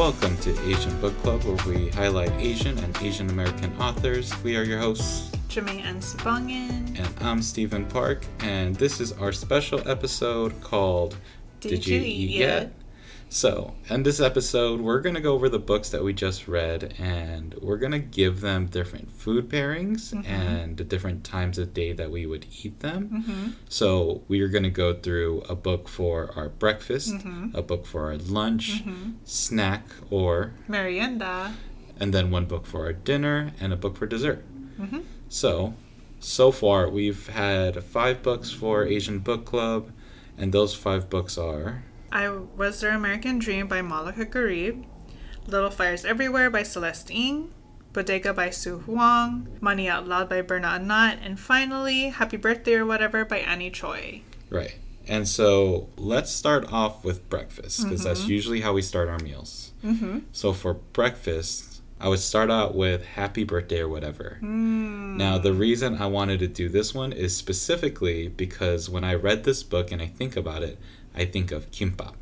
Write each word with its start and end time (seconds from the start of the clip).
Welcome 0.00 0.38
to 0.38 0.58
Asian 0.66 0.98
Book 0.98 1.14
Club, 1.22 1.44
where 1.44 1.76
we 1.76 1.90
highlight 1.90 2.32
Asian 2.40 2.78
and 2.78 2.96
Asian 3.02 3.28
American 3.28 3.70
authors. 3.76 4.32
We 4.42 4.56
are 4.56 4.62
your 4.62 4.78
hosts, 4.78 5.30
Jamae 5.50 5.84
Ann 5.84 6.00
Sabangan. 6.00 6.98
and 6.98 7.14
I'm 7.20 7.42
Steven 7.42 7.84
Park, 7.84 8.24
and 8.38 8.74
this 8.74 8.98
is 8.98 9.12
our 9.12 9.30
special 9.30 9.86
episode 9.86 10.58
called 10.62 11.18
Did 11.60 11.86
You 11.86 12.00
Eat 12.00 12.30
Yet? 12.30 12.72
So, 13.32 13.74
in 13.88 14.02
this 14.02 14.18
episode, 14.18 14.80
we're 14.80 15.00
going 15.00 15.14
to 15.14 15.20
go 15.20 15.34
over 15.34 15.48
the 15.48 15.60
books 15.60 15.90
that 15.90 16.02
we 16.02 16.12
just 16.12 16.48
read, 16.48 16.94
and 16.98 17.54
we're 17.62 17.76
going 17.76 17.92
to 17.92 18.00
give 18.00 18.40
them 18.40 18.66
different 18.66 19.12
food 19.12 19.48
pairings 19.48 20.12
Mhm. 20.12 20.26
and 20.26 20.76
the 20.76 20.82
different 20.82 21.22
times 21.22 21.56
of 21.56 21.72
day 21.72 21.92
that 21.92 22.10
we 22.10 22.26
would 22.26 22.46
eat 22.64 22.80
them. 22.80 23.08
Mm-hmm. 23.08 23.48
So, 23.68 24.22
we 24.26 24.40
are 24.40 24.48
going 24.48 24.64
to 24.64 24.70
go 24.70 24.94
through 24.94 25.42
a 25.48 25.54
book 25.54 25.88
for 25.88 26.32
our 26.34 26.48
breakfast, 26.48 27.14
Mhm. 27.14 27.54
a 27.54 27.62
book 27.62 27.86
for 27.86 28.06
our 28.06 28.16
lunch, 28.18 28.82
Mm-hmm. 28.84 29.10
snack, 29.24 29.86
or 30.10 30.52
Merienda. 30.66 31.52
and 32.00 32.12
then 32.12 32.32
one 32.32 32.46
book 32.46 32.66
for 32.66 32.86
our 32.86 32.92
dinner 32.92 33.52
and 33.60 33.72
a 33.72 33.76
book 33.76 33.96
for 33.96 34.06
dessert. 34.06 34.42
Mm-hmm. 34.80 35.00
So, 35.28 35.74
so 36.18 36.50
far 36.50 36.88
we've 36.90 37.28
had 37.28 37.84
five 37.84 38.24
books 38.24 38.50
for 38.50 38.84
Asian 38.84 39.20
Book 39.20 39.44
Club, 39.44 39.92
and 40.36 40.52
those 40.52 40.74
five 40.74 41.08
books 41.08 41.38
are 41.38 41.84
I 42.12 42.28
Was 42.28 42.80
Their 42.80 42.92
American 42.94 43.38
Dream 43.38 43.66
by 43.68 43.80
Malaka 43.82 44.26
Gharib. 44.30 44.84
Little 45.46 45.70
Fires 45.70 46.04
Everywhere 46.04 46.50
by 46.50 46.62
Celeste 46.62 47.10
Ng. 47.10 47.50
Bodega 47.92 48.32
by 48.32 48.50
Su 48.50 48.78
Hwang. 48.80 49.48
Money 49.60 49.88
Out 49.88 50.06
Loud 50.06 50.28
by 50.28 50.42
Berna 50.42 50.68
Anat. 50.68 51.18
And 51.22 51.38
finally, 51.38 52.08
Happy 52.10 52.36
Birthday 52.36 52.74
or 52.74 52.86
Whatever 52.86 53.24
by 53.24 53.38
Annie 53.38 53.70
Choi. 53.70 54.22
right. 54.50 54.74
And 55.08 55.26
so 55.26 55.88
let's 55.96 56.30
start 56.30 56.70
off 56.72 57.02
with 57.04 57.28
breakfast 57.28 57.82
because 57.82 58.04
that's 58.04 58.20
Mhm. 58.22 58.28
usually 58.28 58.60
how 58.60 58.74
we 58.74 58.82
start 58.82 59.08
our 59.08 59.18
meals. 59.18 59.72
Mm-hmm. 59.84 60.18
So 60.30 60.52
for 60.52 60.74
breakfast, 60.74 61.80
I 61.98 62.08
would 62.08 62.20
start 62.20 62.48
out 62.48 62.76
with 62.76 63.04
Happy 63.04 63.42
Birthday 63.42 63.80
or 63.80 63.88
whatever. 63.88 64.38
Mm. 64.40 65.16
Now, 65.16 65.36
the 65.38 65.52
reason 65.52 65.96
I 66.00 66.06
wanted 66.06 66.38
to 66.40 66.46
do 66.48 66.68
this 66.68 66.94
one 66.94 67.12
is 67.12 67.36
specifically 67.36 68.28
because 68.28 68.88
when 68.88 69.02
I 69.02 69.14
read 69.14 69.42
this 69.44 69.62
book 69.64 69.90
and 69.90 70.00
I 70.00 70.06
think 70.06 70.36
about 70.36 70.62
it, 70.62 70.78
I 71.14 71.24
think 71.24 71.50
of 71.52 71.70
kimbap. 71.70 72.14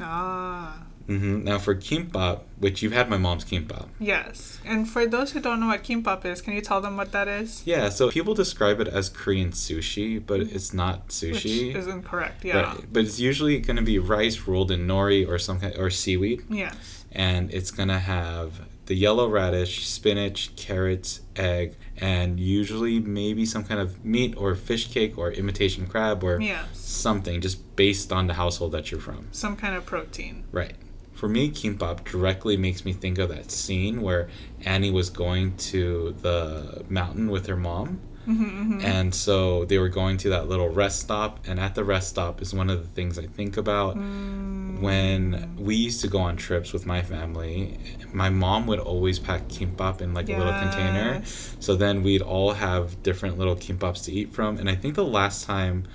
Ah. 0.00 0.82
hmm 1.06 1.44
Now, 1.44 1.58
for 1.58 1.74
kimbap, 1.74 2.40
which 2.58 2.82
you've 2.82 2.92
had 2.92 3.10
my 3.10 3.18
mom's 3.18 3.44
kimbap. 3.44 3.88
Yes. 4.00 4.58
And 4.64 4.88
for 4.88 5.06
those 5.06 5.32
who 5.32 5.40
don't 5.40 5.60
know 5.60 5.66
what 5.66 5.82
kimbap 5.82 6.24
is, 6.24 6.40
can 6.40 6.54
you 6.54 6.60
tell 6.60 6.80
them 6.80 6.96
what 6.96 7.12
that 7.12 7.28
is? 7.28 7.62
Yeah, 7.66 7.88
so 7.90 8.10
people 8.10 8.34
describe 8.34 8.80
it 8.80 8.88
as 8.88 9.08
Korean 9.08 9.50
sushi, 9.50 10.24
but 10.24 10.40
it's 10.40 10.72
not 10.72 11.08
sushi. 11.08 11.68
Which 11.68 11.76
is 11.76 11.86
incorrect. 11.88 12.44
Yeah. 12.44 12.62
Right. 12.74 12.92
But 12.92 13.04
it's 13.04 13.20
usually 13.20 13.58
going 13.60 13.76
to 13.76 13.82
be 13.82 13.98
rice 13.98 14.40
rolled 14.46 14.70
in 14.70 14.86
nori 14.86 15.28
or 15.28 15.38
some 15.38 15.60
kind 15.60 15.76
or 15.76 15.90
seaweed, 15.90 16.42
Yes. 16.48 17.04
and 17.12 17.52
it's 17.52 17.70
going 17.70 17.88
to 17.88 17.98
have 17.98 18.60
the 18.86 18.94
yellow 18.94 19.28
radish, 19.28 19.86
spinach, 19.86 20.54
carrots, 20.56 21.20
egg, 21.36 21.76
and 21.96 22.40
usually 22.40 22.98
maybe 22.98 23.44
some 23.46 23.64
kind 23.64 23.80
of 23.80 24.04
meat 24.04 24.34
or 24.36 24.54
fish 24.54 24.88
cake 24.90 25.16
or 25.16 25.30
imitation 25.32 25.86
crab 25.86 26.24
or 26.24 26.40
Yes. 26.40 26.78
something 26.78 27.40
just 27.40 27.76
based 27.76 28.12
on 28.12 28.26
the 28.26 28.34
household 28.34 28.72
that 28.72 28.90
you're 28.90 29.00
from. 29.00 29.28
Some 29.32 29.56
kind 29.56 29.76
of 29.76 29.86
protein. 29.86 30.44
Right. 30.50 30.74
For 31.14 31.28
me, 31.28 31.50
kimbap 31.50 32.02
directly 32.04 32.56
makes 32.56 32.84
me 32.84 32.92
think 32.92 33.18
of 33.18 33.28
that 33.28 33.52
scene 33.52 34.00
where 34.02 34.28
Annie 34.64 34.90
was 34.90 35.08
going 35.10 35.56
to 35.58 36.16
the 36.20 36.84
mountain 36.88 37.30
with 37.30 37.46
her 37.46 37.56
mom. 37.56 38.00
Mm-hmm, 38.28 38.80
And 38.82 39.14
so 39.14 39.64
they 39.64 39.78
were 39.78 39.88
going 39.88 40.16
to 40.18 40.28
that 40.30 40.48
little 40.48 40.68
rest 40.68 41.00
stop, 41.00 41.40
and 41.46 41.58
at 41.58 41.74
the 41.74 41.84
rest 41.84 42.08
stop 42.10 42.40
is 42.40 42.54
one 42.54 42.70
of 42.70 42.80
the 42.82 42.88
things 42.88 43.18
I 43.18 43.26
think 43.26 43.56
about. 43.56 43.96
Mm. 43.96 44.80
When 44.80 45.54
we 45.58 45.74
used 45.76 46.00
to 46.02 46.08
go 46.08 46.18
on 46.18 46.36
trips 46.36 46.72
with 46.72 46.86
my 46.86 47.02
family, 47.02 47.78
my 48.12 48.30
mom 48.30 48.66
would 48.66 48.80
always 48.80 49.18
pack 49.18 49.48
kimbap 49.48 50.00
in 50.00 50.12
like 50.14 50.28
a 50.28 50.36
little 50.36 50.52
container. 50.52 51.22
So 51.60 51.76
then 51.76 52.02
we'd 52.02 52.22
all 52.22 52.52
have 52.54 53.02
different 53.02 53.38
little 53.38 53.56
kimbaps 53.56 54.04
to 54.06 54.12
eat 54.12 54.32
from. 54.32 54.58
And 54.58 54.68
I 54.68 54.74
think 54.74 54.94
the 54.96 55.04
last 55.04 55.44
time 55.46 55.86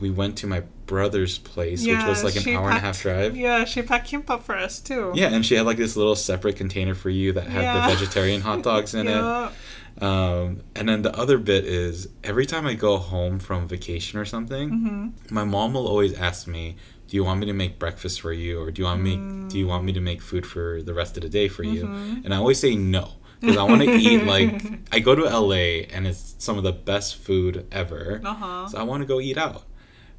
we 0.00 0.10
went 0.10 0.36
to 0.38 0.48
my 0.48 0.64
brother's 0.86 1.38
place, 1.38 1.86
which 1.86 2.04
was 2.04 2.24
like 2.24 2.34
an 2.34 2.56
hour 2.56 2.68
and 2.68 2.78
a 2.78 2.80
half 2.80 3.00
drive. 3.02 3.36
Yeah, 3.36 3.64
she 3.64 3.82
packed 3.82 4.10
kimbap 4.10 4.42
for 4.42 4.56
us 4.56 4.80
too. 4.80 5.12
Yeah, 5.14 5.28
and 5.28 5.46
she 5.46 5.54
had 5.54 5.64
like 5.64 5.76
this 5.76 5.94
little 5.96 6.16
separate 6.16 6.56
container 6.56 6.94
for 6.96 7.10
you 7.10 7.32
that 7.34 7.44
had 7.46 7.62
Yeah. 7.62 7.86
the 7.86 7.94
vegetarian 7.94 8.40
hot 8.40 8.62
dogs 8.64 8.94
in 8.94 9.06
it. 9.06 9.50
Um, 10.00 10.62
and 10.74 10.88
then 10.88 11.02
the 11.02 11.16
other 11.16 11.38
bit 11.38 11.64
is 11.64 12.08
every 12.24 12.46
time 12.46 12.66
I 12.66 12.74
go 12.74 12.96
home 12.96 13.38
from 13.38 13.68
vacation 13.68 14.18
or 14.18 14.24
something, 14.24 14.68
hmm 14.70 15.08
my 15.30 15.44
mom 15.44 15.72
will 15.74 15.86
always 15.86 16.12
ask 16.14 16.46
me, 16.46 16.76
"Do 17.08 17.16
you 17.16 17.24
want 17.24 17.40
me 17.40 17.46
to 17.46 17.52
make 17.52 17.78
breakfast 17.78 18.20
for 18.20 18.32
you, 18.32 18.60
or 18.60 18.70
do 18.70 18.82
you 18.82 18.86
want 18.86 19.00
me 19.02 19.20
do 19.48 19.58
you 19.58 19.66
want 19.66 19.84
me 19.84 19.92
to 19.92 20.00
make 20.00 20.20
food 20.22 20.44
for 20.46 20.82
the 20.82 20.92
rest 20.94 21.16
of 21.16 21.22
the 21.22 21.28
day 21.28 21.48
for 21.48 21.62
you?" 21.62 21.86
Mhm. 21.86 22.24
And 22.24 22.34
I 22.34 22.36
always 22.38 22.58
say 22.58 22.74
no 22.74 23.12
because 23.40 23.56
I 23.56 23.62
want 23.64 23.82
to 23.82 23.90
eat 23.90 24.22
like 24.34 24.50
I 24.90 24.98
go 24.98 25.14
to 25.14 25.24
LA 25.24 25.86
and 25.94 26.06
it's 26.06 26.34
some 26.38 26.58
of 26.58 26.64
the 26.64 26.72
best 26.72 27.16
food 27.16 27.66
ever, 27.70 28.20
Uh-huh. 28.24 28.66
so 28.68 28.78
I 28.78 28.82
want 28.82 29.00
to 29.02 29.06
go 29.06 29.20
eat 29.20 29.38
out. 29.38 29.62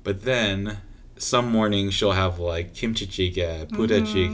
But 0.04 0.24
then 0.24 0.78
some 1.18 1.50
morning 1.52 1.90
she'll 1.92 2.12
have 2.12 2.40
like 2.40 2.74
kimchi 2.74 3.06
jjigae, 3.08 3.68
budae 3.70 4.02
jjigae, 4.02 4.34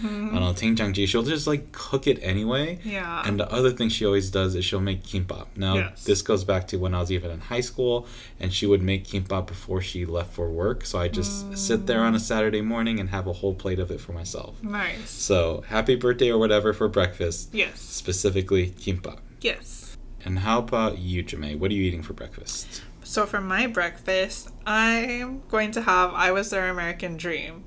mhm. 0.00 0.28
I 0.32 0.38
don't 0.74 0.96
know. 0.96 1.04
She'll 1.06 1.22
just 1.22 1.46
like 1.46 1.72
cook 1.72 2.06
it 2.06 2.18
anyway. 2.22 2.78
Yeah. 2.84 3.22
And 3.26 3.38
the 3.38 3.50
other 3.52 3.70
thing 3.70 3.88
she 3.88 4.06
always 4.06 4.30
does 4.30 4.54
is 4.54 4.64
she'll 4.64 4.80
make 4.80 5.02
kimbap. 5.02 5.46
Now, 5.56 5.74
Yes. 5.74 6.04
this 6.04 6.22
goes 6.22 6.44
back 6.44 6.66
to 6.68 6.76
when 6.78 6.94
I 6.94 7.00
was 7.00 7.10
even 7.12 7.30
in 7.30 7.40
high 7.40 7.60
school, 7.60 8.06
and 8.38 8.52
she 8.54 8.64
would 8.66 8.80
make 8.82 9.04
kimbap 9.06 9.46
before 9.48 9.80
she 9.82 10.06
left 10.06 10.32
for 10.32 10.48
work. 10.48 10.86
So 10.86 10.98
I 10.98 11.08
just 11.08 11.58
sit 11.58 11.86
there 11.86 12.00
on 12.02 12.14
a 12.14 12.20
Saturday 12.20 12.62
morning 12.62 13.00
and 13.00 13.10
have 13.10 13.26
a 13.26 13.32
whole 13.34 13.54
plate 13.54 13.78
of 13.78 13.90
it 13.90 14.00
for 14.00 14.12
myself. 14.12 14.62
nice. 14.62 15.10
So, 15.10 15.64
happy 15.68 15.96
birthday 15.96 16.30
or 16.30 16.38
whatever 16.38 16.72
for 16.72 16.88
breakfast, 16.88 17.50
Yes. 17.52 17.80
specifically 17.80 18.70
kimbap. 18.70 19.18
Yes. 19.40 19.96
And 20.24 20.40
how 20.40 20.58
about 20.58 20.98
you, 20.98 21.24
Jamae? 21.24 21.58
What 21.58 21.70
are 21.70 21.74
you 21.74 21.82
eating 21.82 22.02
for 22.02 22.12
breakfast? 22.12 22.82
So 23.10 23.26
for 23.26 23.40
my 23.40 23.66
breakfast, 23.66 24.50
I'm 24.64 25.42
going 25.48 25.72
to 25.72 25.82
have 25.82 26.14
I 26.14 26.30
Was 26.30 26.50
Their 26.50 26.68
American 26.68 27.16
Dream. 27.16 27.64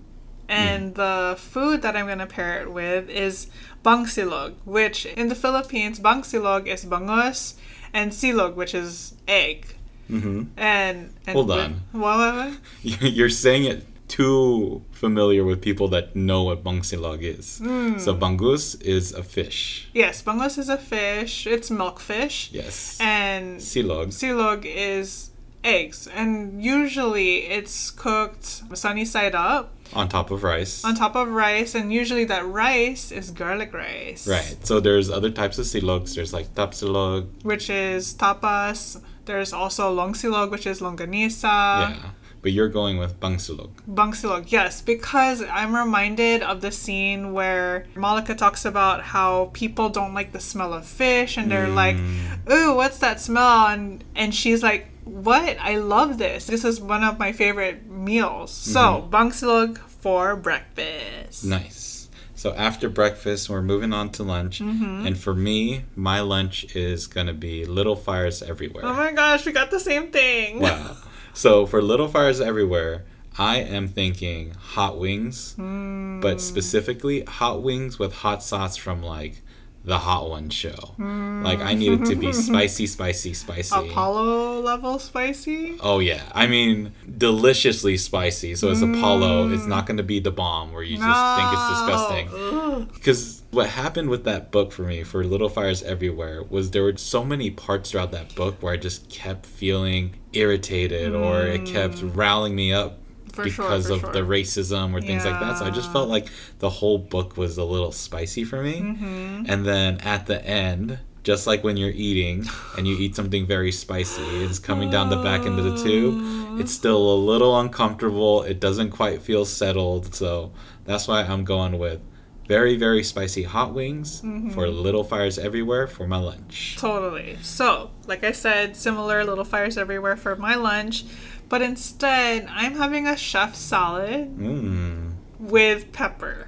And 0.48 0.96
the 0.96 1.36
food 1.38 1.82
that 1.82 1.98
I'm 1.98 2.06
going 2.06 2.20
to 2.20 2.26
pair 2.26 2.62
it 2.62 2.72
with 2.72 3.10
is 3.10 3.48
bangsilog, 3.84 4.54
which 4.64 5.06
in 5.06 5.28
the 5.28 5.36
Philippines, 5.36 6.00
bangsilog 6.00 6.68
is 6.68 6.86
bangus, 6.86 7.56
and 7.94 8.14
silog, 8.14 8.56
which 8.56 8.74
is 8.74 9.16
egg. 9.28 9.76
Mm-hmm. 10.10 10.44
And, 10.56 11.14
and 11.28 11.36
Hold 11.36 11.50
with- 11.50 11.60
on. 11.60 11.82
What, 11.92 12.18
what, 12.20 12.36
what? 12.36 12.60
You're 13.02 13.28
saying 13.28 13.66
it 13.66 13.86
too 14.08 14.82
familiar 14.92 15.44
with 15.44 15.62
people 15.62 15.90
that 15.90 16.16
know 16.16 16.44
what 16.44 16.64
bangsilog 16.64 17.22
is. 17.22 17.60
Mm. 17.62 18.00
So, 18.00 18.16
bangus 18.16 18.82
is 18.82 19.12
a 19.12 19.24
fish. 19.24 19.90
Yes, 19.94 20.22
bangus 20.22 20.58
is 20.58 20.70
a 20.70 20.78
fish. 20.78 21.46
It's 21.48 21.70
milkfish. 21.70 22.54
Yes. 22.54 22.98
And 23.02 23.60
Silog. 23.60 24.08
silog 24.08 24.64
is 24.66 25.32
eggs. 25.64 26.08
And 26.08 26.64
usually 26.64 27.46
it's 27.48 27.92
cooked 27.92 28.64
sunny 28.74 29.06
side 29.06 29.36
up 29.36 29.72
On 29.94 30.08
top 30.10 30.32
of 30.32 30.44
rice. 30.44 30.84
on 30.84 30.96
top 30.96 31.16
of 31.16 31.30
rice. 31.30 31.76
And 31.76 31.92
usually 31.94 32.26
that 32.26 32.46
rice 32.46 33.12
is 33.12 33.32
garlic 33.32 33.74
rice. 33.74 34.28
Right. 34.28 34.58
So 34.64 34.80
there's 34.80 35.10
other 35.10 35.30
types 35.32 35.58
of 35.58 35.66
silogs. 35.66 36.16
There's 36.16 36.34
like 36.34 36.54
tapsilog. 36.56 37.28
Which 37.44 37.70
is 37.70 38.14
tapas. 38.14 39.02
There's 39.26 39.54
also 39.54 39.92
long 39.92 40.14
silog, 40.14 40.52
which 40.52 40.68
is 40.68 40.82
longanisa. 40.82 41.44
yeah. 41.44 42.10
But 42.44 42.52
you're 42.52 42.70
going 42.70 42.98
with 42.98 43.20
bangsilog. 43.20 43.72
Bangsilog, 43.90 44.52
yes, 44.52 44.82
because 44.82 45.42
I'm 45.42 45.76
reminded 45.76 46.44
of 46.44 46.62
the 46.62 46.72
scene 46.72 47.34
where 47.34 47.86
Malaka 47.96 48.38
talks 48.38 48.66
about 48.66 49.02
how 49.02 49.50
people 49.54 49.90
don't 49.90 50.14
like 50.14 50.32
the 50.34 50.40
smell 50.42 50.74
of 50.74 50.86
fish 50.86 51.38
and 51.38 51.50
they're 51.50 51.70
like, 51.70 51.96
Mm. 51.96 52.52
ooh, 52.52 52.76
what's 52.76 53.00
that 53.00 53.20
smell? 53.22 53.68
And 53.68 54.04
and 54.16 54.36
she's 54.36 54.62
like, 54.62 54.88
what? 55.06 55.58
I 55.60 55.78
love 55.78 56.18
this. 56.18 56.46
This 56.46 56.64
is 56.64 56.80
one 56.80 57.04
of 57.04 57.18
my 57.18 57.32
favorite 57.32 57.90
meals. 57.90 58.52
So, 58.52 59.08
bangsilog 59.10 59.78
for 59.78 60.36
breakfast. 60.36 61.46
Nice. 61.46 62.10
So 62.36 62.54
after 62.56 62.90
breakfast, 62.90 63.50
we're 63.50 63.62
moving 63.62 63.94
on 63.94 64.10
to 64.12 64.24
lunch. 64.24 64.60
Mm-hmm. 64.60 65.08
And 65.08 65.18
for 65.18 65.34
me, 65.34 65.86
my 65.96 66.20
lunch 66.20 66.76
is 66.76 67.08
going 67.08 67.28
to 67.28 67.34
be 67.34 67.64
Little 67.66 67.96
Fires 67.96 68.44
Everywhere. 68.44 68.84
Oh 68.86 68.94
my 68.94 69.14
gosh, 69.14 69.46
we 69.46 69.54
got 69.54 69.72
the 69.72 69.80
same 69.80 70.12
thing. 70.12 70.60
wow. 70.60 70.98
So 71.34 71.66
for 71.66 71.82
Little 71.82 72.08
Fires 72.08 72.40
Everywhere, 72.40 73.04
I 73.38 73.58
am 73.58 73.88
thinking 73.88 74.52
hot 74.52 75.00
wings, 75.00 75.56
Mm. 75.58 76.22
but 76.22 76.40
specifically 76.40 77.24
hot 77.24 77.64
wings 77.64 77.98
with 77.98 78.14
hot 78.14 78.44
sauce 78.44 78.78
from 78.78 79.02
like 79.02 79.42
the 79.86 79.98
Hot 79.98 80.30
One 80.30 80.50
show. 80.50 80.96
Like 80.98 81.60
I 81.60 81.74
need 81.74 82.02
it 82.02 82.06
to 82.06 82.16
be 82.16 82.28
hmm. 82.28 82.32
spicy, 82.50 82.88
spicy, 82.88 83.34
spicy. 83.34 83.76
Apollo 83.76 84.62
level 84.62 84.98
spicy? 84.98 85.78
Oh 85.82 86.00
yeah, 86.00 86.24
I 86.34 86.48
mean 86.48 86.94
deliciously 87.18 87.98
spicy. 87.98 88.56
So 88.56 88.72
it's 88.72 88.82
Apollo. 88.82 89.50
It's 89.50 89.66
not 89.66 89.86
going 89.86 89.98
to 89.98 90.04
be 90.04 90.20
the 90.20 90.32
bomb 90.32 90.72
where 90.72 90.84
you 90.84 90.98
just 90.98 91.38
think 91.38 91.50
it's 91.54 91.70
disgusting. 91.70 92.90
Because 92.94 93.44
what 93.52 93.70
happened 93.70 94.10
with 94.10 94.24
that 94.24 94.52
book 94.52 94.72
for 94.72 94.84
me, 94.84 95.04
for 95.04 95.24
Little 95.24 95.50
Fires 95.50 95.84
Everywhere, 95.84 96.44
was 96.44 96.72
there 96.72 96.84
were 96.84 96.98
so 96.98 97.24
many 97.24 97.52
parts 97.52 97.92
throughout 97.92 98.12
that 98.12 98.34
book 98.36 98.62
where 98.62 98.74
I 98.74 98.78
just 98.78 99.10
kept 99.10 99.46
feeling 99.46 100.16
irritated 100.32 101.14
or 101.14 101.42
it 101.42 101.66
kept 101.66 102.00
hmm. 102.00 102.12
riling 102.14 102.56
me 102.56 102.74
up 102.74 103.00
For 103.34 103.50
sure, 103.50 103.66
because 103.66 103.88
for 103.88 103.94
of 103.94 104.00
sure. 104.02 104.12
the 104.14 104.22
racism 104.22 104.94
or 104.94 105.02
things 105.02 105.26
like 105.26 105.40
that. 105.40 105.58
So 105.58 105.66
I 105.66 105.72
just 105.72 105.92
felt 105.92 106.08
like 106.08 106.28
the 106.60 106.70
whole 106.70 106.98
book 107.00 107.36
was 107.36 107.58
a 107.58 107.64
little 107.64 107.92
spicy 107.92 108.44
for 108.44 108.62
me. 108.64 108.76
Mm-hmm. 108.80 109.46
And 109.48 109.66
then 109.66 110.00
at 110.02 110.28
the 110.28 110.44
end, 110.46 111.00
just 111.24 111.48
like 111.48 111.64
when 111.64 111.76
you're 111.78 111.90
eating 111.90 112.46
and 112.78 112.88
you 112.88 112.96
eat 112.98 113.16
something 113.16 113.48
very 113.48 113.72
spicy, 113.72 114.22
it's 114.44 114.60
coming 114.60 114.90
down 114.90 115.10
the 115.10 115.22
back 115.24 115.46
end 115.46 115.58
of 115.58 115.66
the 115.66 115.84
tube. 115.84 116.60
It's 116.60 116.72
still 116.72 117.14
a 117.14 117.16
little 117.16 117.60
uncomfortable. 117.60 118.44
It 118.44 118.60
doesn't 118.60 118.92
quite 118.92 119.22
feel 119.22 119.46
settled. 119.46 120.14
So 120.14 120.52
that's 120.86 121.08
why 121.08 121.24
I'm 121.24 121.44
going 121.44 121.80
with 121.80 122.02
very, 122.48 122.76
very 122.76 123.04
spicy 123.04 123.44
hot 123.44 123.74
wings 123.74 124.22
Mm-hmm. 124.22 124.50
for 124.50 124.68
Little 124.68 125.06
Fires 125.06 125.40
Everywhere 125.40 125.88
for 125.88 126.06
my 126.08 126.18
lunch. 126.18 126.76
Totally. 126.78 127.38
So, 127.42 127.92
like 128.06 128.26
I 128.26 128.34
said, 128.34 128.76
similar 128.76 129.24
little 129.24 129.46
fires 129.46 129.78
everywhere 129.78 130.18
for 130.18 130.36
my 130.36 130.56
lunch, 130.56 131.06
but 131.54 131.62
instead, 131.62 132.48
I'm 132.50 132.74
having 132.74 133.06
a 133.06 133.16
chef 133.16 133.54
salad 133.54 134.36
Mmm. 134.40 135.12
with 135.38 135.92
pepper. 135.92 136.48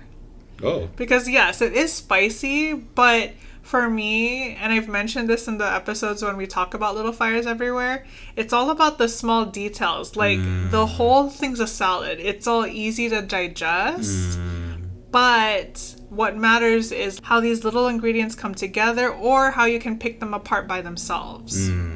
Oh. 0.64 0.90
Because, 0.96 1.30
yes, 1.30 1.62
it 1.62 1.74
is 1.74 1.94
spicy, 1.94 2.74
but 2.74 3.34
for 3.62 3.88
me, 3.88 4.56
and 4.56 4.74
I've 4.74 4.88
mentioned 4.88 5.30
this 5.30 5.48
in 5.48 5.60
the 5.60 5.72
episodes 5.72 6.24
when 6.24 6.38
we 6.38 6.48
talk 6.48 6.74
about 6.74 6.96
Little 6.96 7.12
Fires 7.12 7.46
Everywhere, 7.46 8.04
it's 8.36 8.52
all 8.52 8.72
about 8.72 8.98
the 8.98 9.08
small 9.08 9.46
details. 9.46 10.16
Like, 10.16 10.40
the 10.72 10.88
whole 10.88 11.30
thing's 11.30 11.60
a 11.60 11.68
salad, 11.68 12.18
it's 12.20 12.48
all 12.48 12.66
easy 12.66 13.08
to 13.10 13.22
digest. 13.22 14.40
Mm. 14.40 14.88
But 15.12 15.98
what 16.10 16.36
matters 16.36 16.92
is 16.92 17.22
how 17.22 17.42
these 17.42 17.64
little 17.64 17.88
ingredients 17.88 18.34
come 18.34 18.56
together 18.56 19.14
or 19.14 19.52
how 19.52 19.66
you 19.66 19.80
can 19.80 20.00
pick 20.00 20.20
them 20.20 20.34
apart 20.34 20.68
by 20.68 20.82
themselves. 20.82 21.70
Mm. 21.70 21.95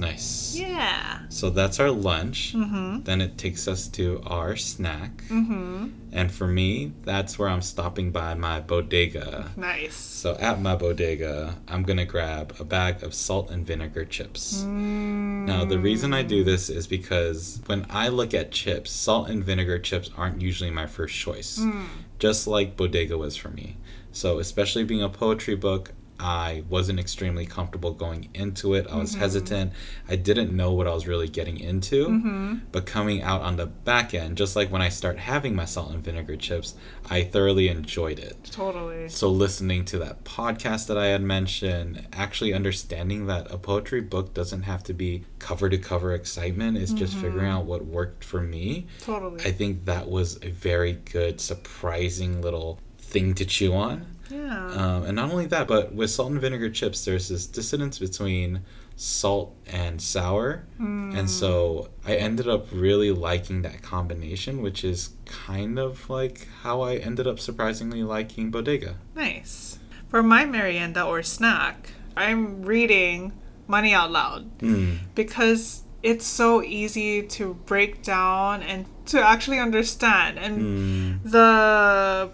Nice. 0.00 0.56
Yeah. 0.56 1.20
So 1.28 1.50
that's 1.50 1.78
our 1.78 1.90
lunch. 1.90 2.54
Mm-hmm. 2.54 3.02
Then 3.04 3.20
it 3.20 3.36
takes 3.38 3.68
us 3.68 3.86
to 3.88 4.22
our 4.26 4.56
snack. 4.56 5.22
Mm-hmm. 5.28 5.88
And 6.12 6.32
for 6.32 6.46
me, 6.46 6.92
that's 7.02 7.38
where 7.38 7.48
I'm 7.48 7.62
stopping 7.62 8.10
by 8.10 8.34
my 8.34 8.60
bodega. 8.60 9.52
Nice. 9.56 9.94
So 9.94 10.36
at 10.40 10.60
my 10.60 10.74
bodega, 10.74 11.56
I'm 11.68 11.82
gonna 11.82 12.04
grab 12.06 12.54
a 12.58 12.64
bag 12.64 13.02
of 13.02 13.14
salt 13.14 13.50
and 13.50 13.64
vinegar 13.64 14.04
chips. 14.04 14.62
Mm. 14.64 15.44
Now, 15.46 15.64
the 15.64 15.78
reason 15.78 16.12
I 16.12 16.22
do 16.22 16.42
this 16.44 16.68
is 16.70 16.86
because 16.86 17.60
when 17.66 17.86
I 17.90 18.08
look 18.08 18.34
at 18.34 18.50
chips, 18.50 18.90
salt 18.90 19.28
and 19.28 19.44
vinegar 19.44 19.78
chips 19.78 20.10
aren't 20.16 20.40
usually 20.40 20.70
my 20.70 20.86
first 20.86 21.14
choice, 21.14 21.58
Mm. 21.58 21.84
just 22.18 22.46
like 22.46 22.76
bodega 22.76 23.16
was 23.18 23.36
for 23.36 23.50
me. 23.50 23.76
So, 24.12 24.38
especially 24.40 24.82
being 24.84 25.02
a 25.02 25.08
poetry 25.08 25.54
book, 25.54 25.92
I 26.20 26.64
wasn't 26.68 27.00
extremely 27.00 27.46
comfortable 27.46 27.92
going 27.94 28.28
into 28.34 28.74
it. 28.74 28.86
I 28.90 28.96
was 28.96 29.14
hesitant. 29.14 29.72
I 30.06 30.16
didn't 30.16 30.54
know 30.54 30.70
what 30.72 30.86
I 30.86 30.92
was 30.92 31.06
really 31.06 31.28
getting 31.28 31.58
into. 31.58 32.08
Mm-hmm. 32.08 32.54
But 32.72 32.84
coming 32.84 33.22
out 33.22 33.40
on 33.40 33.56
the 33.56 33.64
back 33.64 34.12
end, 34.12 34.36
just 34.36 34.54
like 34.54 34.70
when 34.70 34.82
I 34.82 34.90
start 34.90 35.18
having 35.18 35.56
my 35.56 35.64
salt 35.64 35.92
and 35.92 36.04
vinegar 36.04 36.36
chips, 36.36 36.74
I 37.08 37.22
thoroughly 37.24 37.68
enjoyed 37.68 38.18
it. 38.18 38.36
Totally. 38.50 39.08
So, 39.08 39.30
listening 39.30 39.86
to 39.86 39.98
that 40.00 40.24
podcast 40.24 40.88
that 40.88 40.98
I 40.98 41.06
had 41.06 41.22
mentioned, 41.22 42.06
actually 42.12 42.52
understanding 42.52 43.26
that 43.26 43.50
a 43.50 43.56
poetry 43.56 44.02
book 44.02 44.34
doesn't 44.34 44.62
have 44.64 44.82
to 44.84 44.92
be 44.92 45.24
cover 45.38 45.70
to 45.70 45.78
cover 45.78 46.12
excitement, 46.12 46.76
it's 46.76 46.92
just 46.92 47.14
figuring 47.14 47.48
out 47.48 47.64
what 47.64 47.86
worked 47.86 48.24
for 48.24 48.42
me. 48.42 48.86
Totally. 49.00 49.40
I 49.42 49.52
think 49.52 49.86
that 49.86 50.10
was 50.10 50.38
a 50.42 50.50
very 50.50 50.92
good, 50.92 51.40
surprising 51.40 52.42
little 52.42 52.78
thing 52.98 53.34
to 53.36 53.46
chew 53.46 53.72
on. 53.72 54.18
Yeah. 54.30 54.66
Um, 54.68 55.04
and 55.04 55.16
not 55.16 55.30
only 55.30 55.46
that, 55.46 55.66
but 55.68 55.94
with 55.94 56.10
salt 56.10 56.30
and 56.32 56.40
vinegar 56.40 56.70
chips, 56.70 57.04
there's 57.04 57.28
this 57.28 57.46
dissonance 57.46 57.98
between 57.98 58.60
salt 58.96 59.54
and 59.66 60.00
sour. 60.00 60.64
Mm. 60.80 61.16
And 61.18 61.30
so 61.30 61.88
I 62.04 62.16
ended 62.16 62.46
up 62.48 62.66
really 62.72 63.10
liking 63.10 63.62
that 63.62 63.82
combination, 63.82 64.60
which 64.62 64.84
is 64.84 65.10
kind 65.24 65.78
of 65.78 66.08
like 66.10 66.48
how 66.62 66.82
I 66.82 66.96
ended 66.96 67.26
up 67.26 67.40
surprisingly 67.40 68.02
liking 68.02 68.50
Bodega. 68.50 68.96
nice. 69.14 69.78
For 70.08 70.22
my 70.24 70.44
merienda 70.44 71.04
or 71.04 71.22
snack, 71.22 71.90
I'm 72.16 72.62
reading 72.62 73.32
Money 73.68 73.94
Out 73.94 74.10
Loud 74.10 74.58
Mm. 74.58 74.98
because 75.14 75.84
it's 76.02 76.26
so 76.26 76.62
easy 76.62 77.22
to 77.22 77.54
break 77.66 78.02
down 78.02 78.60
and 78.62 78.86
to 79.06 79.20
actually 79.22 79.58
understand. 79.60 80.36
And 80.38 81.20
Mm. 81.22 81.30
The 81.30 82.30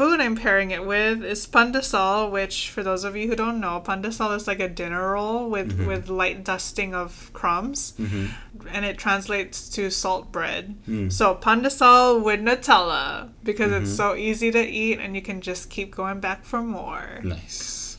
food 0.00 0.18
I'm 0.18 0.34
pairing 0.34 0.70
it 0.70 0.86
with 0.86 1.22
is 1.22 1.46
pandesal, 1.46 2.30
which 2.30 2.70
for 2.70 2.82
those 2.82 3.04
of 3.04 3.16
you 3.16 3.28
who 3.28 3.36
don't 3.36 3.60
know, 3.60 3.82
pandesal 3.84 4.34
is 4.34 4.46
like 4.46 4.58
a 4.58 4.66
dinner 4.66 5.12
roll 5.12 5.50
with 5.50 5.86
with 5.86 6.08
light 6.08 6.42
dusting 6.42 6.94
of 6.94 7.30
crumbs, 7.34 7.92
hmm 7.98 8.28
and 8.72 8.84
it 8.84 8.98
translates 8.98 9.68
to 9.70 9.90
salt 9.90 10.30
bread. 10.32 10.76
Mm. 10.88 11.10
So 11.10 11.34
pandesal 11.34 12.22
with 12.22 12.40
Nutella 12.40 13.30
because 13.42 13.72
it's 13.72 13.94
so 13.96 14.14
easy 14.14 14.50
to 14.50 14.62
eat 14.62 14.98
and 14.98 15.14
you 15.14 15.22
can 15.22 15.40
just 15.40 15.70
keep 15.70 15.94
going 15.94 16.20
back 16.20 16.44
for 16.44 16.62
more. 16.62 17.20
Nice. 17.22 17.96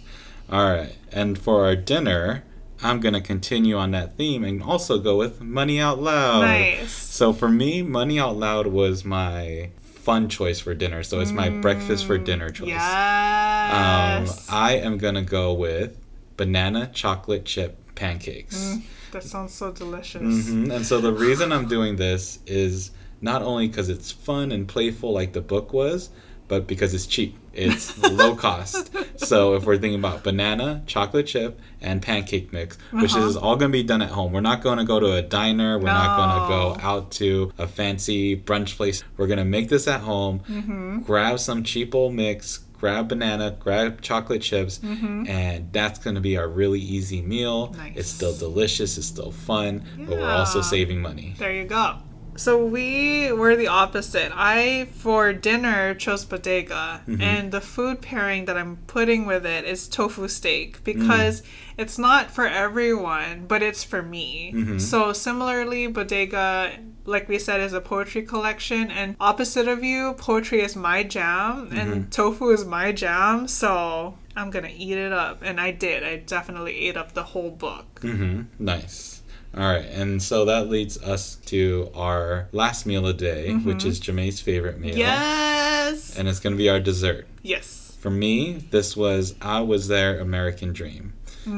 All 0.51 0.69
right. 0.69 0.95
And 1.12 1.38
for 1.38 1.65
our 1.65 1.75
dinner, 1.75 2.44
I'm 2.83 3.00
going 3.00 3.15
to 3.15 3.21
continue 3.21 3.75
on 3.75 3.89
that 3.92 4.18
theme 4.18 4.44
and 4.44 4.62
also 4.62 5.00
go 5.00 5.18
with 5.18 5.42
Money 5.42 5.80
Out 5.80 6.00
Loud. 6.00 6.42
Nice. 6.42 6.92
So 6.92 7.33
for 7.33 7.50
me, 7.50 7.81
Money 7.81 8.19
Out 8.19 8.38
Loud 8.38 8.68
was 8.68 9.03
my 9.03 9.71
fun 10.03 10.30
choice 10.30 10.59
for 10.59 10.74
dinner. 10.74 11.03
So 11.03 11.19
it's 11.19 11.31
my 11.31 11.50
breakfast 11.50 12.06
for 12.06 12.18
dinner 12.18 12.50
choice. 12.50 12.69
Um, 12.69 14.25
Yes. 14.25 14.48
I 14.50 14.74
am 14.77 14.98
going 14.98 15.15
to 15.15 15.21
go 15.21 15.53
with 15.53 15.98
banana 16.38 16.89
chocolate 16.94 17.45
chip 17.45 17.77
pancakes. 17.95 18.56
Mm, 18.56 18.81
that 19.12 19.24
sounds 19.24 19.53
so 19.53 19.71
delicious. 19.71 20.21
hmm 20.48 20.71
And 20.71 20.86
so 20.86 21.00
the 21.00 21.13
reason 21.13 21.51
I'm 21.51 21.68
doing 21.68 21.98
this 21.98 22.39
is 22.48 22.92
not 23.21 23.42
only 23.44 23.68
because 23.68 23.89
it's 23.89 24.12
fun 24.12 24.51
and 24.51 24.68
playful 24.68 25.12
like 25.13 25.33
the 25.33 25.42
book 25.42 25.71
was, 25.74 26.09
but 26.51 26.68
because 26.68 26.94
it's 26.94 27.06
cheap. 27.07 27.38
It's 27.53 27.98
low 27.98 28.36
cost. 28.48 28.92
So 29.18 29.56
if 29.56 29.63
we're 29.65 29.77
thinking 29.77 30.00
about 30.00 30.21
banana, 30.24 30.83
chocolate 30.86 31.25
chip, 31.27 31.59
and 31.80 32.01
pancake 32.01 32.51
mix, 32.51 32.77
which 32.92 33.13
Uh-huh. 33.15 33.25
is 33.27 33.38
all 33.38 33.56
going 33.56 33.71
to 33.71 33.77
be 33.77 33.83
done 33.83 34.01
at 34.01 34.09
home. 34.09 34.33
We're 34.33 34.42
not 34.42 34.62
going 34.62 34.77
to 34.77 34.83
go 34.83 35.00
to 35.00 35.13
a 35.13 35.21
diner. 35.21 35.80
We're 35.80 35.86
not 35.86 36.18
going 36.18 36.42
to 36.42 36.48
go 36.81 36.88
out 36.89 37.12
to 37.13 37.53
a 37.57 37.68
fancy 37.68 38.36
brunch 38.36 38.75
place. 38.75 39.01
We're 39.15 39.27
going 39.27 39.39
to 39.39 39.45
make 39.45 39.69
this 39.69 39.88
at 39.88 40.01
home. 40.01 40.42
Mm-hmm. 40.42 41.00
Grab 41.03 41.39
some 41.39 41.63
cheapo 41.63 42.13
mix. 42.13 42.59
Grab 42.81 43.07
banana, 43.09 43.56
grab 43.59 44.01
chocolate 44.01 44.42
chips, 44.42 44.80
Mm-hmm. 44.80 45.27
and 45.27 45.71
that's 45.71 46.00
going 46.00 46.15
to 46.15 46.21
be 46.21 46.36
our 46.36 46.48
really 46.50 46.80
easy 46.80 47.21
meal. 47.21 47.74
Nice. 47.77 47.94
It's 47.95 48.09
still 48.09 48.36
delicious, 48.36 48.98
it's 48.98 49.05
still 49.05 49.29
fun, 49.31 49.84
yeah. 50.00 50.05
but 50.08 50.17
we're 50.17 50.27
also 50.41 50.62
saving 50.62 51.00
money. 51.00 51.36
There 51.38 51.53
you 51.53 51.65
go. 51.65 51.98
So 52.41 52.65
we 52.65 53.31
were 53.31 53.55
the 53.55 53.67
opposite. 53.67 54.31
I, 54.33 54.88
for 54.93 55.31
dinner, 55.31 55.93
chose 55.93 56.25
bodega, 56.25 57.01
Mm-hmm. 57.07 57.21
and 57.21 57.51
the 57.51 57.62
food 57.62 58.01
pairing 58.01 58.45
that 58.45 58.57
I'm 58.57 58.77
putting 58.88 59.25
with 59.27 59.45
it 59.45 59.63
is 59.65 59.88
tofu 59.88 60.27
steak 60.27 60.79
Mm. 60.79 60.83
because 60.83 61.43
it's 61.77 61.98
not 62.00 62.31
for 62.31 62.48
everyone, 62.48 63.45
but 63.48 63.62
it's 63.62 63.83
for 63.83 64.01
me. 64.01 64.53
Mhm. 64.55 64.81
So 64.81 65.13
similarly, 65.13 65.86
bodega, 65.88 66.71
like 67.05 67.29
we 67.29 67.38
said, 67.38 67.60
is 67.62 67.74
a 67.74 67.81
poetry 67.81 68.24
collection, 68.24 68.89
and 68.89 69.15
opposite 69.19 69.67
of 69.67 69.83
you, 69.83 70.13
poetry 70.13 70.62
is 70.62 70.75
my 70.75 71.03
jam, 71.03 71.67
Mm-hmm. 71.67 71.77
and 71.77 72.12
tofu 72.12 72.50
is 72.50 72.65
my 72.65 72.91
jam. 72.91 73.48
So 73.48 74.15
I'm 74.36 74.50
gonna 74.50 74.74
eat 74.75 74.98
it 74.98 75.12
up, 75.13 75.41
and 75.43 75.60
I 75.60 75.69
did. 75.71 76.03
I 76.03 76.17
definitely 76.17 76.75
ate 76.88 76.98
up 76.98 77.13
the 77.13 77.24
whole 77.24 77.51
book. 77.51 78.00
Mm-hmm. 78.01 78.41
Nice. 78.57 79.11
All 79.53 79.63
right, 79.63 79.86
and 79.86 80.24
so 80.24 80.46
that 80.46 80.70
leads 80.70 80.98
us 81.01 81.36
to 81.48 81.91
our 81.93 82.48
last 82.53 82.86
meal 82.86 83.05
of 83.05 83.17
the 83.17 83.25
day, 83.25 83.53
which 83.53 83.84
is 83.84 84.00
Jamae's 84.00 84.39
favorite 84.39 84.79
meal. 84.79 84.96
Yes. 84.96 86.17
And 86.17 86.29
it's 86.29 86.39
going 86.39 86.53
to 86.53 86.58
be 86.58 86.70
our 86.70 86.79
dessert. 86.79 87.27
Yes. 87.41 87.98
For 88.00 88.10
me, 88.10 88.63
this 88.72 88.96
was 88.96 89.36
I 89.41 89.60
Was 89.62 89.89
their 89.89 90.20
American 90.20 90.72
Dream. 90.72 91.13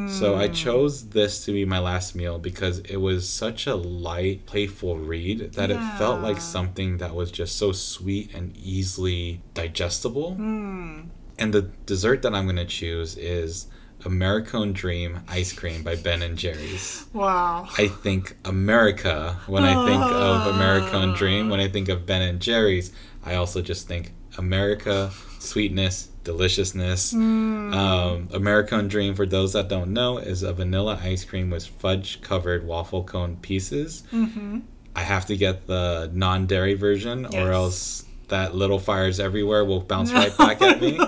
So 0.07 0.35
I 0.35 0.47
chose 0.47 1.09
this 1.09 1.43
to 1.43 1.51
be 1.51 1.65
my 1.65 1.79
last 1.79 2.15
meal 2.15 2.39
because 2.39 2.79
it 2.79 2.95
was 2.97 3.29
such 3.29 3.67
a 3.67 3.75
light, 3.75 4.45
playful 4.45 4.97
read 4.97 5.53
that 5.53 5.71
it 5.71 5.97
felt 5.97 6.21
like 6.21 6.39
something 6.39 6.99
that 6.99 7.13
was 7.13 7.31
just 7.31 7.57
so 7.57 7.73
sweet 7.73 8.33
and 8.33 8.55
easily 8.55 9.41
digestible. 9.53 10.37
Mm. 10.39 11.07
And 11.37 11.53
the 11.53 11.63
dessert 11.85 12.21
that 12.21 12.33
I'm 12.33 12.45
going 12.45 12.55
to 12.55 12.65
choose 12.65 13.17
is 13.17 13.67
Americone 14.03 14.73
Dream 14.73 15.19
ice 15.27 15.53
cream 15.53 15.83
by 15.83 15.95
Ben 15.95 16.21
and 16.21 16.37
Jerry's. 16.37 17.05
Wow. 17.13 17.67
I 17.77 17.87
think 17.87 18.35
America 18.45 19.37
when 19.47 19.63
I 19.63 19.85
think 19.85 20.01
of 20.01 20.53
Americone 20.55 21.15
Dream. 21.15 21.49
When 21.49 21.59
I 21.59 21.67
think 21.67 21.89
of 21.89 22.05
Ben 22.05 22.21
and 22.21 22.39
Jerry's, 22.39 22.91
I 23.25 23.35
also 23.35 23.61
just 23.61 23.87
think 23.87 24.11
America, 24.37 25.11
sweetness, 25.39 26.09
deliciousness. 26.23 27.13
Mm. 27.13 27.73
Um, 27.73 28.27
Americone 28.29 28.89
Dream, 28.89 29.15
for 29.15 29.25
those 29.25 29.53
that 29.53 29.67
don't 29.69 29.93
know, 29.93 30.17
is 30.17 30.43
a 30.43 30.53
vanilla 30.53 30.99
ice 31.01 31.23
cream 31.23 31.49
with 31.49 31.65
fudge 31.65 32.21
covered 32.21 32.65
waffle 32.65 33.03
cone 33.03 33.37
pieces. 33.37 34.03
Mm-hmm. 34.11 34.59
I 34.95 35.01
have 35.01 35.25
to 35.27 35.37
get 35.37 35.67
the 35.67 36.09
non 36.13 36.45
dairy 36.45 36.73
version, 36.75 37.27
Yes. 37.31 37.33
or 37.35 37.51
else 37.51 38.05
that 38.29 38.55
little 38.55 38.79
fires 38.79 39.19
everywhere 39.19 39.63
will 39.65 39.81
bounce 39.81 40.11
right 40.13 40.35
back 40.37 40.61
at 40.61 40.81
me. 40.81 40.99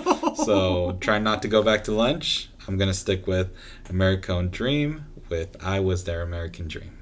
So 0.44 0.98
try 1.00 1.20
not 1.20 1.42
to 1.44 1.48
go 1.48 1.62
back 1.62 1.84
to 1.86 1.92
lunch. 1.92 2.50
I'm 2.68 2.78
gonna 2.78 2.94
stick 2.94 3.28
with 3.28 3.52
American 3.90 4.50
Dream 4.50 5.06
with 5.30 5.56
I 5.64 5.80
Was 5.80 6.04
Their 6.04 6.22
American 6.22 6.68
Dream. 6.68 6.98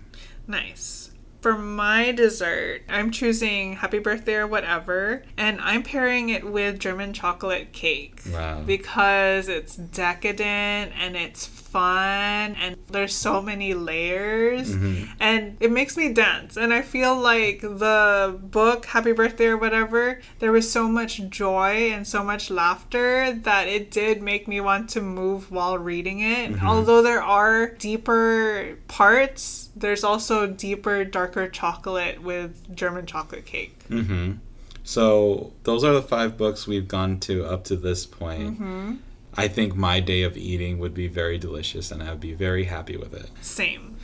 Nice. 0.47 1.11
For 1.41 1.57
my 1.57 2.13
dessert, 2.13 2.83
I'm 2.87 3.11
choosing 3.11 3.75
Happy 3.75 3.99
Birthday 3.99 4.35
or 4.35 4.47
whatever, 4.47 5.23
and 5.35 5.59
I'm 5.59 5.83
pairing 5.83 6.29
it 6.29 6.49
with 6.49 6.79
German 6.79 7.11
chocolate 7.11 7.73
cake. 7.73 8.21
Wow. 8.31 8.61
Because 8.61 9.49
it's 9.49 9.75
decadent 9.75 10.93
and 10.97 11.17
it's 11.17 11.45
fun 11.73 12.55
and 12.63 12.71
there's 12.95 13.15
so 13.27 13.41
many 13.41 13.73
layers 13.73 14.67
Mhm. 14.75 15.09
and 15.19 15.41
it 15.65 15.71
makes 15.79 15.93
me 16.01 16.05
dance 16.25 16.51
and 16.61 16.69
i 16.79 16.81
feel 16.93 17.13
like 17.31 17.59
the 17.61 18.37
book 18.57 18.79
happy 18.95 19.11
birthday 19.11 19.47
or 19.53 19.57
whatever 19.65 20.03
there 20.39 20.51
was 20.57 20.67
so 20.77 20.83
much 20.99 21.13
joy 21.29 21.73
and 21.93 22.07
so 22.15 22.19
much 22.31 22.43
laughter 22.61 23.33
that 23.49 23.65
it 23.67 23.83
did 23.99 24.15
make 24.31 24.43
me 24.53 24.59
want 24.69 24.83
to 24.95 25.01
move 25.01 25.41
while 25.51 25.77
reading 25.91 26.19
it 26.37 26.47
although 26.63 27.01
there 27.09 27.23
are 27.39 27.57
deeper 27.89 28.77
parts 28.87 29.69
there's 29.83 30.03
also 30.03 30.35
deeper 30.47 30.97
darker 31.17 31.45
chocolate 31.61 32.17
with 32.29 32.51
german 32.81 33.05
chocolate 33.13 33.45
cake 33.45 33.75
Mm-hmm. 33.89 34.31
So 34.85 35.51
those 35.63 35.83
are 35.87 35.93
the 35.93 36.01
five 36.01 36.37
books 36.37 36.67
we've 36.67 36.87
gone 36.97 37.19
to 37.21 37.45
up 37.45 37.63
to 37.65 37.75
this 37.87 38.05
point. 38.05 38.59
I 39.35 39.47
think 39.47 39.75
my 39.75 39.99
day 39.99 40.23
of 40.23 40.37
eating 40.37 40.79
would 40.79 40.93
be 40.93 41.07
very 41.07 41.37
delicious, 41.37 41.91
and 41.91 42.01
I 42.03 42.09
would 42.11 42.19
be 42.19 42.33
very 42.33 42.65
happy 42.65 42.97
with 42.97 43.13
it. 43.13 43.29
same 43.41 43.97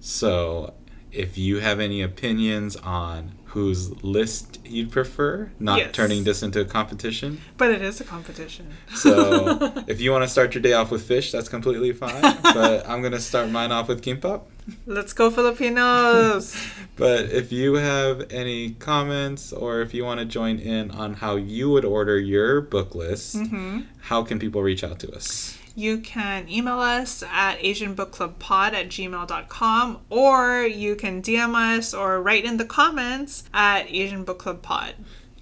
So, 0.00 0.74
if 1.12 1.38
you 1.38 1.60
have 1.60 1.80
any 1.80 2.02
opinions 2.02 2.76
on 2.76 3.32
whose 3.46 4.02
list 4.04 4.58
you'd 4.66 4.92
prefer, 4.92 5.50
not 5.58 5.78
Yes. 5.78 5.94
turning 5.94 6.24
this 6.24 6.42
into 6.42 6.60
a 6.60 6.64
competition. 6.64 7.40
but 7.56 7.70
it 7.70 7.80
is 7.82 8.00
a 8.00 8.04
competition 8.04 8.66
So, 8.94 9.72
if 9.86 10.00
you 10.00 10.10
want 10.12 10.24
to 10.24 10.28
start 10.28 10.54
your 10.54 10.62
day 10.62 10.74
off 10.74 10.90
with 10.90 11.02
fish, 11.06 11.32
that's 11.32 11.48
completely 11.48 11.92
fine. 11.92 12.20
But 12.42 12.88
I'm 12.88 13.00
going 13.00 13.12
to 13.14 13.20
start 13.20 13.50
mine 13.50 13.72
off 13.72 13.88
with 13.88 14.02
kimbap. 14.02 14.42
Let's 14.86 15.12
go 15.12 15.30
filipinos 15.30 16.56
But 16.96 17.26
if 17.26 17.52
you 17.52 17.74
have 17.74 18.32
any 18.32 18.70
comments 18.70 19.52
or 19.52 19.82
if 19.82 19.92
you 19.92 20.02
want 20.02 20.18
to 20.20 20.24
join 20.24 20.58
in 20.58 20.90
on 20.90 21.12
how 21.12 21.36
you 21.36 21.68
would 21.68 21.84
order 21.84 22.18
your 22.18 22.62
book 22.62 22.94
list, 22.94 23.36
hmm 23.36 23.80
how 24.00 24.22
can 24.22 24.38
people 24.38 24.62
reach 24.62 24.82
out 24.84 24.98
to 25.00 25.10
us? 25.12 25.58
You 25.74 25.98
can 25.98 26.48
email 26.48 26.78
us 26.78 27.22
at 27.30 27.58
asianbookclubpod 27.58 28.72
at 28.72 28.88
gmail.com 28.88 29.98
or 30.08 30.62
you 30.62 30.94
can 30.94 31.20
DM 31.20 31.54
us 31.54 31.92
or 31.92 32.22
write 32.22 32.44
in 32.44 32.56
the 32.56 32.64
comments 32.64 33.44
at 33.52 33.88
asianbookclubpod. 33.88 34.92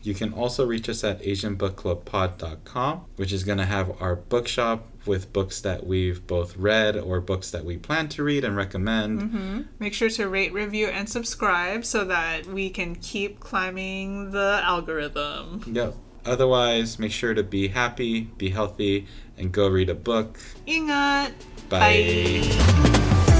You 0.04 0.12
can 0.14 0.34
also 0.34 0.66
reach 0.66 0.88
us 0.90 1.02
at 1.02 1.22
asianbookclubpod.com, 1.22 3.04
which 3.16 3.32
is 3.32 3.42
going 3.42 3.58
to 3.58 3.64
have 3.64 4.00
our 4.02 4.14
bookshop 4.16 4.86
with 5.06 5.32
books 5.32 5.60
that 5.62 5.86
we've 5.86 6.26
both 6.26 6.56
read 6.58 6.96
or 6.96 7.20
books 7.20 7.50
that 7.50 7.64
we 7.64 7.78
plan 7.78 8.08
to 8.10 8.22
read 8.22 8.44
and 8.44 8.54
recommend. 8.54 9.22
hmm 9.22 9.60
Make 9.78 9.94
sure 9.94 10.10
to 10.10 10.28
rate, 10.28 10.52
review, 10.52 10.88
and 10.88 11.08
subscribe 11.08 11.84
so 11.86 12.04
that 12.04 12.46
we 12.46 12.68
can 12.68 12.96
keep 12.96 13.40
climbing 13.40 14.30
the 14.32 14.60
algorithm. 14.62 15.62
Yep. 15.66 15.94
Otherwise, 16.26 16.98
make 16.98 17.12
sure 17.12 17.34
to 17.34 17.42
be 17.42 17.68
happy, 17.68 18.22
be 18.38 18.50
healthy, 18.50 19.06
and 19.36 19.52
go 19.52 19.68
read 19.68 19.88
a 19.88 19.94
book. 19.94 20.38
Ingat! 20.66 21.32
Bye. 21.68 22.42
Bye. 22.46 23.30